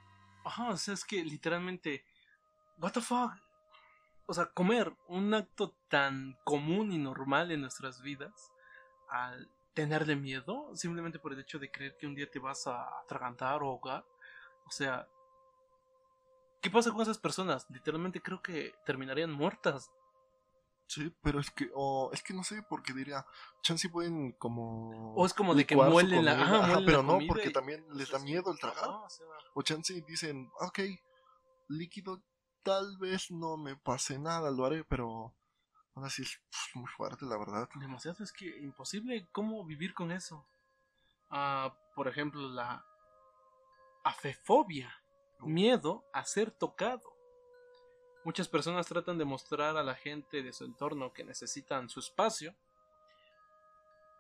Ajá, 0.43 0.69
o 0.69 0.77
sea, 0.77 0.93
es 0.93 1.05
que 1.05 1.23
literalmente, 1.23 2.03
what 2.79 2.91
the 2.91 3.01
fuck? 3.01 3.31
O 4.25 4.33
sea, 4.33 4.45
comer, 4.47 4.93
un 5.07 5.33
acto 5.33 5.75
tan 5.89 6.37
común 6.43 6.91
y 6.91 6.97
normal 6.97 7.51
en 7.51 7.61
nuestras 7.61 8.01
vidas, 8.01 8.51
al 9.09 9.49
tenerle 9.73 10.15
miedo, 10.15 10.75
simplemente 10.75 11.19
por 11.19 11.33
el 11.33 11.39
hecho 11.39 11.59
de 11.59 11.71
creer 11.71 11.97
que 11.97 12.07
un 12.07 12.15
día 12.15 12.29
te 12.29 12.39
vas 12.39 12.67
a 12.67 12.99
atragantar 12.99 13.63
o 13.63 13.67
ahogar. 13.67 14.05
O 14.65 14.71
sea, 14.71 15.07
¿qué 16.61 16.69
pasa 16.69 16.91
con 16.91 17.01
esas 17.01 17.17
personas? 17.17 17.65
Literalmente 17.69 18.21
creo 18.21 18.41
que 18.41 18.73
terminarían 18.85 19.31
muertas. 19.31 19.91
Sí, 20.87 21.15
pero 21.21 21.39
es 21.39 21.49
que, 21.51 21.71
o 21.73 22.11
es 22.13 22.21
que 22.21 22.33
no 22.33 22.43
sé, 22.43 22.61
porque 22.69 22.93
diría, 22.93 23.25
chance 23.61 23.89
pueden 23.89 24.33
como... 24.33 25.15
O 25.15 25.25
es 25.25 25.33
como 25.33 25.55
de 25.55 25.65
que 25.65 25.75
muelen 25.75 26.25
la, 26.25 26.33
ajá, 26.33 26.81
pero 26.85 27.01
la 27.01 27.03
no, 27.03 27.19
porque 27.27 27.49
y- 27.49 27.53
también 27.53 27.85
les 27.97 28.09
da 28.11 28.19
Sí, 28.19 28.25
miedo 28.25 28.51
el 28.51 28.59
tragar. 28.59 28.89
o 29.55 29.61
chance 29.63 29.93
dicen, 30.07 30.51
ok, 30.59 30.79
líquido 31.69 32.21
tal 32.63 32.97
vez 32.97 33.31
no 33.31 33.57
me 33.57 33.75
pase 33.75 34.19
nada, 34.19 34.51
lo 34.51 34.65
haré, 34.65 34.83
pero 34.83 35.33
aún 35.95 36.05
así 36.05 36.21
es 36.21 36.39
pf, 36.49 36.75
muy 36.79 36.87
fuerte, 36.87 37.25
la 37.25 37.37
verdad. 37.37 37.69
demasiado, 37.75 38.23
es 38.23 38.31
que 38.31 38.45
imposible 38.59 39.27
cómo 39.31 39.65
vivir 39.65 39.93
con 39.93 40.11
eso. 40.11 40.45
Ah, 41.29 41.75
por 41.95 42.07
ejemplo, 42.07 42.47
la 42.49 42.85
afefobia, 44.03 44.93
miedo 45.39 46.05
a 46.13 46.25
ser 46.25 46.51
tocado. 46.51 47.12
Muchas 48.23 48.47
personas 48.47 48.87
tratan 48.87 49.17
de 49.17 49.25
mostrar 49.25 49.75
a 49.75 49.83
la 49.83 49.95
gente 49.95 50.41
de 50.41 50.53
su 50.53 50.63
entorno 50.63 51.11
que 51.11 51.23
necesitan 51.23 51.89
su 51.89 51.99
espacio. 51.99 52.55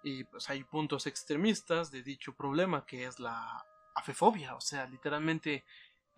Y 0.03 0.25
pues 0.25 0.49
hay 0.49 0.63
puntos 0.65 1.07
extremistas 1.07 1.89
de 1.89 2.03
dicho 2.03 2.33
problema 2.33 2.85
que 2.85 3.05
es 3.05 3.19
la 3.19 3.65
afefobia. 3.95 4.55
O 4.55 4.61
sea, 4.61 4.85
literalmente 4.87 5.63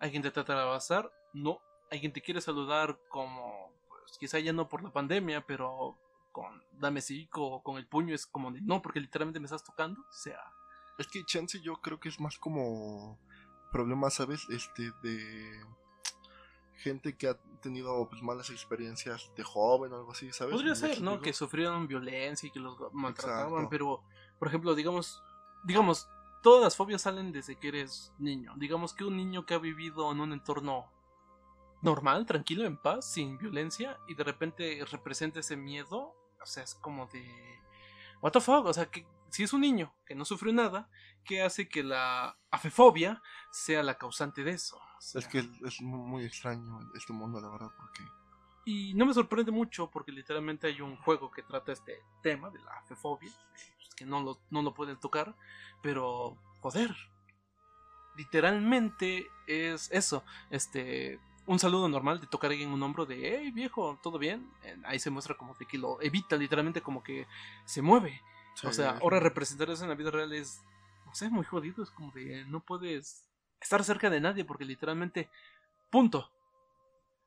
alguien 0.00 0.22
te 0.22 0.32
trata 0.32 0.54
de 0.54 0.62
abrazar, 0.62 1.12
no, 1.32 1.60
alguien 1.90 2.12
te 2.12 2.20
quiere 2.20 2.40
saludar 2.40 2.98
como, 3.08 3.72
pues 3.88 4.18
quizá 4.18 4.40
ya 4.40 4.52
no 4.52 4.68
por 4.68 4.82
la 4.82 4.92
pandemia, 4.92 5.46
pero 5.46 5.96
con 6.32 6.62
dame 6.72 7.00
cico 7.00 7.46
o 7.46 7.62
con 7.62 7.78
el 7.78 7.86
puño 7.86 8.14
es 8.14 8.26
como 8.26 8.50
de 8.50 8.60
no, 8.60 8.82
porque 8.82 9.00
literalmente 9.00 9.40
me 9.40 9.46
estás 9.46 9.64
tocando. 9.64 10.00
O 10.00 10.12
sea, 10.12 10.40
Es 10.98 11.06
que 11.06 11.24
chance 11.24 11.60
yo 11.60 11.76
creo 11.80 12.00
que 12.00 12.08
es 12.08 12.18
más 12.20 12.38
como 12.38 13.18
problema, 13.70 14.10
¿sabes? 14.10 14.46
Este, 14.50 14.90
de 15.02 15.64
gente 16.76 17.16
que 17.16 17.28
ha 17.28 17.38
tenido 17.60 18.08
pues, 18.08 18.22
malas 18.22 18.50
experiencias 18.50 19.32
de 19.36 19.42
joven 19.42 19.92
o 19.92 19.96
algo 19.96 20.12
así, 20.12 20.32
¿sabes? 20.32 20.52
podría 20.52 20.72
¿Me 20.72 20.76
ser, 20.76 21.00
¿no? 21.00 21.20
Que 21.20 21.32
sufrieron 21.32 21.86
violencia 21.86 22.46
y 22.46 22.50
que 22.50 22.60
los 22.60 22.76
maltrataban, 22.92 23.46
Exacto. 23.46 23.68
pero, 23.70 24.02
por 24.38 24.48
ejemplo, 24.48 24.74
digamos, 24.74 25.22
digamos, 25.64 26.08
todas 26.42 26.62
las 26.62 26.76
fobias 26.76 27.02
salen 27.02 27.32
desde 27.32 27.56
que 27.56 27.68
eres 27.68 28.12
niño. 28.18 28.52
Digamos 28.56 28.94
que 28.94 29.04
un 29.04 29.16
niño 29.16 29.46
que 29.46 29.54
ha 29.54 29.58
vivido 29.58 30.10
en 30.12 30.20
un 30.20 30.32
entorno 30.32 30.90
normal, 31.82 32.26
tranquilo, 32.26 32.64
en 32.64 32.76
paz, 32.76 33.12
sin 33.12 33.38
violencia, 33.38 33.98
y 34.08 34.14
de 34.14 34.24
repente 34.24 34.84
representa 34.90 35.40
ese 35.40 35.56
miedo, 35.56 36.14
o 36.40 36.46
sea, 36.46 36.62
es 36.62 36.74
como 36.74 37.06
de... 37.06 37.24
What 38.22 38.32
the 38.32 38.40
fuck, 38.40 38.66
o 38.66 38.72
sea, 38.72 38.86
que 38.86 39.06
si 39.36 39.42
es 39.42 39.52
un 39.52 39.60
niño 39.60 39.92
que 40.06 40.14
no 40.14 40.24
sufrió 40.24 40.50
nada, 40.50 40.88
¿qué 41.22 41.42
hace 41.42 41.68
que 41.68 41.82
la 41.82 42.38
afefobia 42.50 43.22
sea 43.52 43.82
la 43.82 43.98
causante 43.98 44.42
de 44.42 44.52
eso? 44.52 44.78
O 44.78 45.00
sea, 45.00 45.20
Es 45.20 45.28
que 45.28 45.40
es 45.40 45.82
muy 45.82 46.24
extraño 46.24 46.80
este 46.94 47.12
mundo, 47.12 47.38
la 47.38 47.50
verdad, 47.50 47.68
porque 47.76 48.02
Y 48.64 48.94
no 48.94 49.04
me 49.04 49.12
sorprende 49.12 49.52
mucho 49.52 49.90
porque 49.90 50.10
literalmente 50.10 50.68
hay 50.68 50.80
un 50.80 50.96
juego 50.96 51.30
que 51.30 51.42
trata 51.42 51.72
este 51.72 52.02
tema 52.22 52.48
de 52.48 52.60
la 52.60 52.78
afefobia, 52.78 53.30
pues, 53.50 53.94
que 53.94 54.06
no 54.06 54.22
lo, 54.22 54.40
no 54.48 54.62
lo 54.62 54.72
pueden 54.72 54.98
tocar, 54.98 55.36
pero 55.82 56.38
joder, 56.62 56.96
literalmente 58.16 59.26
es 59.46 59.90
eso, 59.92 60.24
este, 60.48 61.20
un 61.44 61.58
saludo 61.58 61.90
normal 61.90 62.22
de 62.22 62.26
tocar 62.26 62.50
a 62.50 62.52
alguien 62.52 62.70
un 62.70 62.82
hombro 62.82 63.04
de, 63.04 63.36
hey 63.38 63.50
viejo, 63.50 63.98
¿todo 64.02 64.18
bien? 64.18 64.50
Ahí 64.84 64.98
se 64.98 65.10
muestra 65.10 65.36
como 65.36 65.54
que 65.54 65.76
lo 65.76 66.00
evita, 66.00 66.36
literalmente 66.36 66.80
como 66.80 67.02
que 67.02 67.26
se 67.66 67.82
mueve. 67.82 68.22
O 68.64 68.72
sea, 68.72 68.98
ahora 69.02 69.20
representar 69.20 69.70
eso 69.70 69.82
en 69.82 69.90
la 69.90 69.94
vida 69.94 70.10
real 70.10 70.32
es, 70.32 70.62
no 71.04 71.14
sé, 71.14 71.28
muy 71.28 71.44
jodido. 71.44 71.82
Es 71.82 71.90
como 71.90 72.12
de, 72.12 72.44
no 72.46 72.60
puedes 72.60 73.28
estar 73.60 73.82
cerca 73.84 74.10
de 74.10 74.20
nadie 74.20 74.44
porque 74.44 74.64
literalmente, 74.64 75.30
punto. 75.90 76.30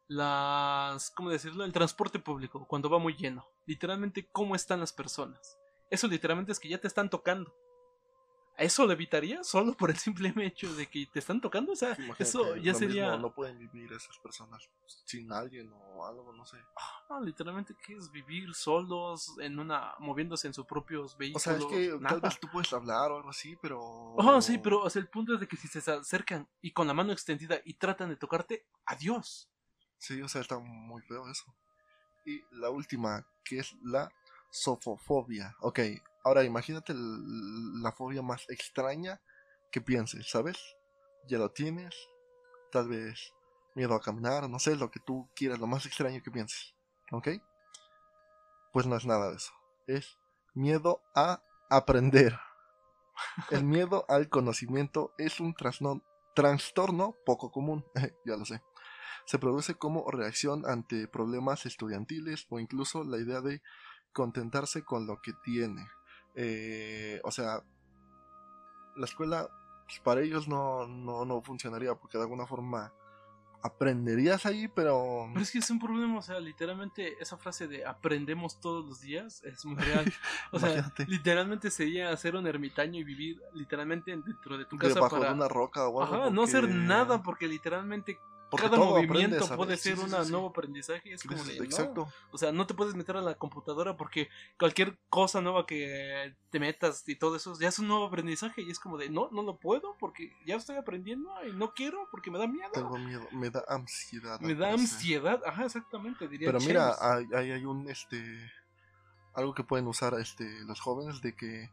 Las, 0.08 1.12
¿cómo 1.12 1.30
decirlo? 1.30 1.64
El 1.64 1.72
transporte 1.72 2.18
público, 2.18 2.66
cuando 2.68 2.90
va 2.90 2.98
muy 2.98 3.16
lleno. 3.16 3.48
Literalmente, 3.68 4.28
¿cómo 4.32 4.56
están 4.56 4.80
las 4.80 4.92
personas? 4.92 5.58
Eso 5.92 6.08
literalmente 6.08 6.52
es 6.52 6.60
que 6.60 6.70
ya 6.70 6.80
te 6.80 6.88
están 6.88 7.12
tocando. 7.12 7.54
¿A 8.60 8.64
¿Eso 8.64 8.86
lo 8.86 8.92
evitaría 8.92 9.42
solo 9.44 9.74
por 9.74 9.90
el 9.90 9.98
simple 9.98 10.34
hecho 10.46 10.74
de 10.76 10.86
que 10.88 11.06
te 11.06 11.20
están 11.20 11.40
tocando? 11.40 11.72
O 11.72 11.76
sea, 11.76 11.92
Imagínate, 11.94 12.24
eso 12.24 12.56
ya 12.58 12.74
sería... 12.74 13.12
mismo, 13.12 13.30
no 13.30 13.34
pueden 13.34 13.58
vivir 13.58 13.94
esas 13.94 14.18
personas 14.20 14.70
sin 15.06 15.32
alguien 15.32 15.72
o 15.72 16.06
algo, 16.06 16.34
no 16.34 16.46
sé. 16.46 16.58
Ah, 17.10 17.22
literalmente, 17.24 17.74
¿qué 17.86 17.96
es 17.96 18.12
vivir 18.12 18.54
solos 18.54 19.34
en 19.40 19.60
una... 19.60 19.94
moviéndose 20.00 20.48
en 20.48 20.54
sus 20.54 20.66
propios 20.66 21.16
O 21.16 21.18
vehículos? 21.18 21.44
sea, 21.44 21.56
es 21.56 21.66
que 21.66 21.88
Nada. 22.00 22.10
tal 22.10 22.22
vez 22.22 22.40
tú 22.40 22.50
puedes 22.52 22.72
hablar 22.74 23.12
o 23.12 23.18
algo 23.18 23.30
así, 23.30 23.56
pero. 23.62 23.80
Oh, 23.82 24.42
sí, 24.42 24.58
pero 24.58 24.82
o 24.82 24.90
sea, 24.90 25.02
el 25.02 25.08
punto 25.08 25.36
es 25.36 25.40
de 25.40 25.48
que 25.48 25.56
si 25.56 25.68
se 25.70 25.92
acercan 25.92 26.48
y 26.62 26.72
con 26.72 26.86
la 26.86 26.94
mano 26.94 27.14
extendida 27.14 27.62
y 27.64 27.76
tratan 27.76 28.10
de 28.10 28.18
tocarte, 28.18 28.66
adiós. 28.86 29.50
Sí, 29.98 30.22
o 30.22 30.28
sea, 30.28 30.42
está 30.42 30.60
muy 30.60 31.02
feo 31.04 31.30
eso. 31.30 31.46
Y 32.26 32.42
la 32.52 32.70
última, 32.70 33.26
que 33.44 33.60
es 33.60 33.74
la 33.84 34.12
sofofobia. 34.52 35.56
Ok, 35.62 35.80
ahora 36.24 36.44
imagínate 36.44 36.94
la 36.96 37.92
fobia 37.92 38.22
más 38.22 38.46
extraña 38.50 39.22
que 39.72 39.82
pienses, 39.82 40.30
¿sabes? 40.30 40.58
Ya 41.28 41.38
lo 41.38 41.52
tienes, 41.52 41.96
tal 42.72 42.88
vez 42.90 43.34
miedo 43.76 43.94
a 43.94 44.02
caminar, 44.02 44.50
no 44.50 44.60
sé, 44.60 44.76
lo 44.76 44.90
que 44.92 45.00
tú 45.00 45.30
quieras, 45.36 45.60
lo 45.60 45.68
más 45.68 45.86
extraño 45.86 46.22
que 46.24 46.32
pienses, 46.32 46.76
¿ok? 47.12 47.30
Pues 48.74 48.86
no 48.86 48.96
es 48.96 49.06
nada 49.06 49.30
de 49.30 49.38
eso. 49.38 49.52
Es 49.88 50.18
miedo 50.54 51.02
a 51.16 51.42
aprender. 51.70 52.40
El 53.52 53.64
miedo 53.64 54.06
al 54.08 54.30
conocimiento 54.30 55.14
es 55.18 55.40
un 55.40 55.56
trastorno 56.36 57.16
poco 57.26 57.52
común, 57.52 57.86
ya 58.26 58.36
lo 58.36 58.46
sé 58.46 58.62
se 59.30 59.38
produce 59.38 59.76
como 59.76 60.10
reacción 60.10 60.66
ante 60.66 61.08
problemas 61.08 61.68
estudiantiles 61.68 62.48
o 62.50 62.60
incluso 62.60 63.04
la 63.04 63.18
idea 63.20 63.42
de 63.42 63.62
contentarse 64.12 64.84
con 64.84 65.06
lo 65.06 65.22
que 65.22 65.34
tiene. 65.44 65.88
Eh, 66.36 67.20
o 67.24 67.32
sea, 67.32 67.64
la 68.96 69.06
escuela 69.06 69.50
pues, 69.86 70.00
para 70.00 70.22
ellos 70.22 70.48
no, 70.48 70.88
no, 70.88 71.26
no 71.26 71.42
funcionaría 71.42 71.96
porque 71.96 72.18
de 72.18 72.24
alguna 72.24 72.46
forma 72.46 72.94
aprenderías 73.62 74.46
ahí, 74.46 74.68
pero... 74.68 75.28
Pero 75.34 75.44
es 75.44 75.52
que 75.52 75.58
es 75.60 75.70
un 75.70 75.80
problema, 75.80 76.18
o 76.18 76.22
sea, 76.22 76.40
literalmente 76.40 77.16
esa 77.20 77.38
frase 77.38 77.68
de 77.68 77.86
aprendemos 77.86 78.60
todos 78.60 78.86
los 78.86 79.02
días 79.02 79.44
es 79.44 79.66
muy 79.66 79.76
real. 79.76 80.06
O 80.52 80.60
sea, 80.60 80.92
literalmente 81.08 81.70
sería 81.70 82.16
ser 82.18 82.36
un 82.36 82.48
ermitaño 82.48 83.00
y 83.00 83.04
vivir 83.04 83.42
literalmente 83.54 84.12
dentro 84.12 84.58
de 84.58 84.66
tu 84.66 84.78
casa 84.78 84.96
debajo 84.96 85.18
para... 85.18 85.30
de 85.30 85.36
una 85.36 85.48
roca 85.48 85.88
o 85.88 86.02
algo. 86.02 86.16
Ajá, 86.16 86.30
no 86.30 86.44
hacer 86.44 86.68
nada 86.70 87.22
porque 87.22 87.48
literalmente 87.48 88.20
porque 88.50 88.70
cada 88.70 88.78
movimiento 88.78 89.56
puede 89.56 89.78
ser 89.78 89.98
sí, 89.98 90.04
un 90.04 90.10
sí, 90.10 90.32
nuevo 90.32 90.48
aprendizaje. 90.48 91.14
Es 91.14 91.24
como 91.24 91.44
de, 91.44 91.58
no. 91.58 91.64
Exacto. 91.64 92.12
O 92.32 92.38
sea, 92.38 92.52
no 92.52 92.66
te 92.66 92.74
puedes 92.74 92.96
meter 92.96 93.18
a 93.18 93.22
la 93.22 93.36
computadora 93.36 93.96
porque 93.96 94.30
cualquier 94.58 94.98
cosa 95.10 95.42
nueva 95.42 95.66
que 95.66 96.36
te 96.50 96.60
metas 96.60 97.08
y 97.08 97.16
todo 97.16 97.36
eso 97.36 97.58
ya 97.60 97.68
es 97.68 97.80
un 97.80 97.88
nuevo 97.88 98.06
aprendizaje 98.06 98.62
y 98.62 98.72
es 98.72 98.80
como 98.80 98.98
de, 98.98 99.10
no, 99.10 99.30
no 99.32 99.44
lo 99.44 99.58
puedo 99.58 99.96
porque 100.00 100.34
ya 100.46 100.56
estoy 100.56 100.78
aprendiendo 100.78 101.30
y 101.48 101.54
no 101.54 101.74
quiero 101.74 102.08
porque 102.10 102.32
me 102.32 102.40
da 102.40 102.48
miedo. 102.48 102.72
Tengo 102.74 102.98
miedo, 102.98 103.28
me 103.32 103.50
da 103.50 103.64
ansiedad. 103.68 104.40
me 104.40 104.56
da 104.56 104.72
ansiedad, 104.72 105.42
ajá, 105.46 105.66
exactamente, 105.66 106.28
diría 106.28 106.48
Pero 106.48 106.60
mira, 106.60 106.96
hay, 107.00 107.28
hay, 107.36 107.52
hay 107.52 107.66
un 107.66 107.90
este 107.90 108.52
algo 109.36 109.54
que 109.54 109.64
pueden 109.64 109.88
usar 109.88 110.16
este 110.16 110.46
los 110.66 110.80
jóvenes 110.82 111.22
de 111.22 111.36
que 111.36 111.70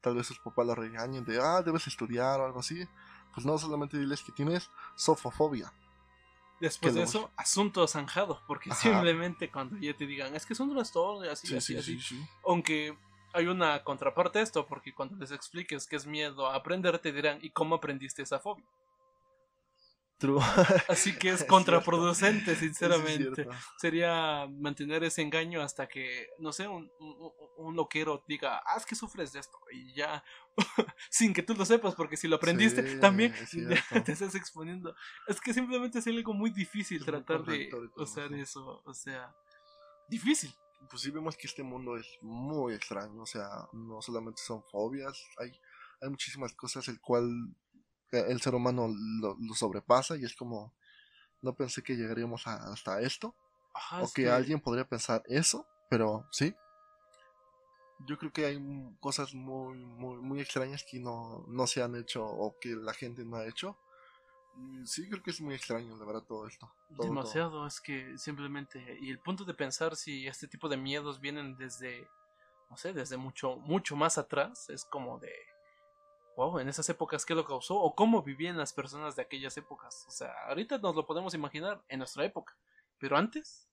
tal 0.00 0.14
vez 0.14 0.26
sus 0.26 0.38
papás 0.38 0.66
la 0.66 0.74
regañen 0.74 1.24
de 1.24 1.40
ah 1.40 1.62
debes 1.62 1.86
estudiar 1.86 2.40
o 2.40 2.46
algo 2.46 2.60
así. 2.60 2.86
Pues 3.34 3.46
no 3.46 3.56
solamente 3.58 3.98
diles 3.98 4.22
que 4.22 4.32
tienes 4.32 4.70
sofofobia. 4.96 5.72
Después 6.60 6.94
de 6.94 7.02
eso, 7.02 7.30
asunto 7.36 7.86
zanjado, 7.88 8.42
porque 8.46 8.70
Ajá. 8.70 8.80
simplemente 8.80 9.50
cuando 9.50 9.78
ya 9.78 9.96
te 9.96 10.06
digan, 10.06 10.36
es 10.36 10.44
que 10.44 10.52
es 10.52 10.60
un 10.60 10.72
trastorno 10.74 11.24
y 11.24 11.28
así, 11.28 11.46
Sí, 11.48 11.56
así, 11.56 11.72
sí, 11.72 11.78
así. 11.78 11.98
sí, 12.00 12.16
sí. 12.16 12.26
Aunque 12.46 12.96
hay 13.32 13.46
una 13.46 13.82
contraparte 13.82 14.40
a 14.40 14.42
esto, 14.42 14.66
porque 14.66 14.92
cuando 14.92 15.16
les 15.16 15.30
expliques 15.30 15.86
que 15.86 15.96
es 15.96 16.06
miedo 16.06 16.46
a 16.46 16.54
aprender, 16.54 16.98
te 16.98 17.12
dirán, 17.12 17.38
¿y 17.42 17.50
cómo 17.50 17.76
aprendiste 17.76 18.22
esa 18.22 18.38
fobia? 18.38 18.64
True. 20.20 20.38
Así 20.88 21.16
que 21.18 21.30
es 21.30 21.40
Es 21.40 21.46
contraproducente, 21.46 22.52
es 22.52 22.58
sinceramente. 22.58 23.34
cierto. 23.34 23.50
Sería 23.78 24.46
mantener 24.46 25.02
ese 25.02 25.22
engaño 25.22 25.62
hasta 25.62 25.88
que, 25.88 26.28
no 26.38 26.52
sé, 26.52 26.68
un, 26.68 26.92
un, 27.00 27.32
un 27.56 27.74
loquero 27.74 28.22
diga, 28.28 28.58
ah, 28.66 28.76
es 28.76 28.84
que 28.84 28.94
sufres 28.94 29.32
de 29.32 29.40
esto. 29.40 29.58
Y 29.72 29.94
ya, 29.94 30.22
sin 31.10 31.32
que 31.32 31.42
tú 31.42 31.54
lo 31.54 31.64
sepas, 31.64 31.94
porque 31.94 32.18
si 32.18 32.28
lo 32.28 32.36
aprendiste, 32.36 32.86
Sí, 32.86 33.00
también 33.00 33.34
es 33.34 33.50
te 34.04 34.12
estás 34.12 34.34
exponiendo. 34.34 34.94
Es 35.26 35.40
que 35.40 35.54
simplemente 35.54 35.98
es 36.00 36.06
algo 36.06 36.34
muy 36.34 36.50
difícil 36.50 36.98
Es 36.98 37.02
muy 37.02 37.06
tratar 37.06 37.38
de 37.38 37.44
contradictorio 37.44 37.90
todo 37.90 38.04
usar 38.04 38.32
eso. 38.34 38.42
eso. 38.42 38.82
O 38.84 38.92
sea, 38.94 39.34
difícil. 40.08 40.52
Pues 40.90 41.02
sí 41.02 41.10
vemos 41.10 41.36
que 41.36 41.46
este 41.46 41.62
mundo 41.62 41.96
es 41.96 42.06
muy 42.20 42.74
extraño, 42.74 43.22
o 43.22 43.26
sea, 43.26 43.48
no 43.72 44.00
solamente 44.02 44.42
son 44.42 44.62
fobias, 44.70 45.22
hay, 45.38 45.50
hay 46.02 46.08
muchísimas 46.10 46.52
cosas 46.54 46.88
el 46.88 47.00
cual 47.00 47.30
el 48.12 48.40
ser 48.40 48.54
humano 48.54 48.88
lo, 49.20 49.36
lo 49.40 49.54
sobrepasa 49.54 50.16
y 50.16 50.24
es 50.24 50.34
como, 50.34 50.72
no 51.42 51.54
pensé 51.54 51.82
que 51.82 51.96
llegaríamos 51.96 52.46
a- 52.46 52.72
hasta 52.72 53.00
esto, 53.00 53.34
Ajá, 53.74 54.00
o 54.00 54.04
es 54.04 54.12
que, 54.12 54.28
alguien 54.28 54.60
podría 54.60 54.84
pensar 54.84 55.22
eso, 55.26 55.66
pero 55.88 56.26
sí. 56.30 56.54
Yo 58.06 58.16
creo 58.16 58.32
que 58.32 58.46
hay 58.46 58.58
cosas 58.98 59.34
muy, 59.34 59.76
muy, 59.76 60.16
muy 60.16 60.40
extrañas 60.40 60.84
que 60.84 60.98
no, 60.98 61.44
no 61.48 61.66
se 61.66 61.82
han 61.82 61.94
hecho 61.96 62.24
o 62.24 62.56
que 62.58 62.70
la 62.70 62.94
gente 62.94 63.24
no 63.24 63.36
ha 63.36 63.46
hecho. 63.46 63.76
Sí, 64.84 65.08
creo 65.08 65.22
que 65.22 65.30
es 65.30 65.40
muy 65.40 65.54
extraño, 65.54 65.96
la 65.96 66.04
verdad, 66.04 66.22
todo 66.22 66.46
esto. 66.46 66.70
todo, 66.88 66.96
todo. 66.96 67.08
Demasiado, 67.08 67.66
es 67.66 67.80
que 67.80 68.16
simplemente. 68.18 68.98
Y 69.00 69.10
el 69.10 69.18
punto 69.20 69.44
de 69.44 69.54
pensar 69.54 69.96
si 69.96 70.26
este 70.26 70.48
tipo 70.48 70.68
de 70.68 70.76
miedos 70.76 71.20
vienen 71.20 71.56
desde. 71.56 72.08
No 72.70 72.76
sé, 72.76 72.92
desde 72.92 73.16
mucho, 73.16 73.56
mucho 73.56 73.96
más 73.96 74.18
atrás. 74.18 74.68
Es 74.70 74.84
como 74.84 75.18
de. 75.18 75.32
Wow, 76.36 76.58
en 76.60 76.68
esas 76.68 76.88
épocas, 76.88 77.26
¿qué 77.26 77.34
lo 77.34 77.44
causó? 77.44 77.76
O 77.76 77.94
cómo 77.94 78.22
vivían 78.22 78.56
las 78.56 78.72
personas 78.72 79.16
de 79.16 79.22
aquellas 79.22 79.56
épocas. 79.56 80.04
O 80.08 80.10
sea, 80.10 80.32
ahorita 80.48 80.78
nos 80.78 80.94
lo 80.96 81.06
podemos 81.06 81.34
imaginar 81.34 81.82
en 81.88 81.98
nuestra 81.98 82.24
época. 82.24 82.56
Pero 82.98 83.16
antes. 83.16 83.68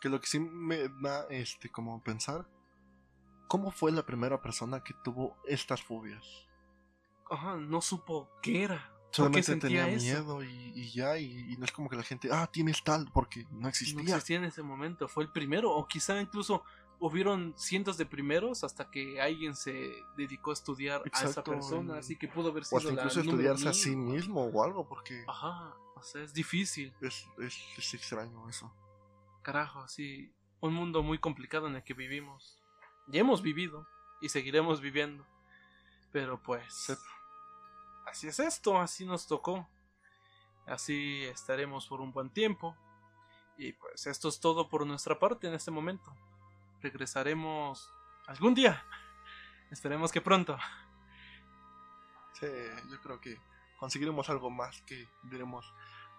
Que 0.00 0.08
lo 0.08 0.20
que 0.20 0.26
sí 0.28 0.38
me 0.38 0.88
da 1.00 1.26
este 1.30 1.68
como 1.70 2.02
pensar, 2.04 2.46
¿cómo 3.48 3.72
fue 3.72 3.90
la 3.90 4.04
primera 4.06 4.40
persona 4.40 4.84
que 4.84 4.94
tuvo 5.02 5.36
estas 5.46 5.82
fobias? 5.82 6.24
Ajá, 7.30 7.56
no 7.56 7.80
supo 7.80 8.30
qué 8.42 8.64
era. 8.64 8.76
¿Por 9.16 9.30
qué 9.32 9.42
Solamente 9.42 9.56
tenía 9.56 9.88
eso? 9.88 10.04
miedo 10.04 10.44
y, 10.44 10.72
y 10.74 10.90
ya, 10.90 11.16
y, 11.18 11.52
y 11.52 11.56
no 11.56 11.64
es 11.64 11.72
como 11.72 11.88
que 11.88 11.96
la 11.96 12.02
gente, 12.02 12.28
ah, 12.30 12.46
tienes 12.52 12.84
tal, 12.84 13.10
porque 13.12 13.44
no 13.50 13.60
No 13.60 13.68
existía. 13.68 14.00
existía 14.02 14.36
en 14.36 14.44
ese 14.44 14.62
momento, 14.62 15.08
fue 15.08 15.24
el 15.24 15.32
primero. 15.32 15.72
O 15.74 15.86
quizá 15.88 16.20
incluso 16.20 16.62
hubieron 17.00 17.54
cientos 17.56 17.96
de 17.96 18.06
primeros 18.06 18.64
hasta 18.64 18.90
que 18.90 19.20
alguien 19.20 19.54
se 19.54 19.92
dedicó 20.16 20.50
a 20.50 20.54
estudiar 20.54 21.02
a 21.12 21.24
esa 21.24 21.42
persona. 21.44 21.96
y- 21.96 21.98
Así 21.98 22.16
que 22.16 22.28
pudo 22.28 22.50
haber 22.50 22.62
o 22.62 22.66
sido 22.66 22.78
hasta 22.78 22.88
la 22.92 23.02
incluso 23.02 23.20
número 23.20 23.52
estudiarse 23.52 23.68
a 23.68 23.72
sí 23.72 23.94
mismo 23.96 24.44
o 24.46 24.64
algo, 24.64 24.86
porque 24.88 25.24
Ajá, 25.28 25.74
o 25.94 26.02
sea, 26.02 26.22
es 26.22 26.32
difícil. 26.34 26.92
es, 27.00 27.26
es, 27.38 27.56
es 27.76 27.94
extraño 27.94 28.48
eso. 28.48 28.72
Carajo, 29.42 29.86
sí. 29.88 30.32
Un 30.60 30.74
mundo 30.74 31.02
muy 31.02 31.18
complicado 31.18 31.68
en 31.68 31.76
el 31.76 31.84
que 31.84 31.94
vivimos. 31.94 32.58
Ya 33.06 33.20
hemos 33.20 33.42
vivido 33.42 33.86
y 34.20 34.28
seguiremos 34.28 34.80
viviendo. 34.80 35.24
Pero 36.12 36.42
pues. 36.42 36.64
Sí. 36.74 36.94
Así 38.06 38.26
es 38.26 38.40
esto, 38.40 38.78
así 38.80 39.04
nos 39.06 39.26
tocó. 39.26 39.68
Así 40.66 41.22
estaremos 41.24 41.86
por 41.86 42.00
un 42.00 42.12
buen 42.12 42.30
tiempo. 42.30 42.76
Y 43.56 43.72
pues 43.72 44.06
esto 44.06 44.28
es 44.28 44.40
todo 44.40 44.68
por 44.68 44.86
nuestra 44.86 45.18
parte 45.18 45.46
en 45.48 45.54
este 45.54 45.70
momento. 45.70 46.14
Regresaremos 46.82 47.92
algún 48.26 48.54
día. 48.54 48.84
Esperemos 49.70 50.12
que 50.12 50.20
pronto. 50.20 50.56
Sí, 52.34 52.46
yo 52.90 53.00
creo 53.00 53.20
que 53.20 53.36
conseguiremos 53.78 54.28
algo 54.30 54.50
más 54.50 54.80
que 54.82 55.08
diremos, 55.24 55.72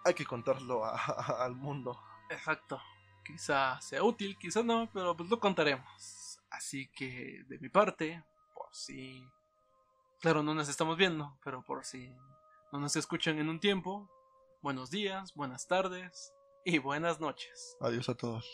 hay 0.04 0.14
que 0.14 0.24
contarlo 0.26 0.84
a- 0.84 0.96
a- 0.96 1.44
al 1.44 1.54
mundo. 1.56 2.00
Exacto. 2.30 2.80
Quizá 3.24 3.80
sea 3.80 4.02
útil, 4.02 4.36
quizá 4.38 4.62
no, 4.62 4.88
pero 4.92 5.16
pues 5.16 5.28
lo 5.30 5.38
contaremos. 5.40 6.38
Así 6.50 6.88
que 6.88 7.44
de 7.48 7.58
mi 7.58 7.68
parte, 7.68 8.22
por 8.54 8.68
si... 8.74 9.24
Claro, 10.20 10.42
no 10.42 10.54
nos 10.54 10.68
estamos 10.68 10.96
viendo, 10.96 11.38
pero 11.42 11.62
por 11.62 11.84
si 11.84 12.14
no 12.72 12.80
nos 12.80 12.96
escuchan 12.96 13.38
en 13.38 13.48
un 13.48 13.58
tiempo, 13.60 14.10
buenos 14.62 14.90
días, 14.90 15.32
buenas 15.34 15.66
tardes 15.66 16.32
y 16.64 16.78
buenas 16.78 17.20
noches. 17.20 17.76
Adiós 17.80 18.08
a 18.10 18.14
todos. 18.14 18.46